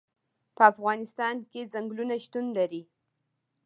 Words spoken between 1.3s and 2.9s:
کې ځنګلونه شتون لري.